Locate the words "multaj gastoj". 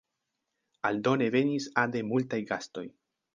2.09-2.87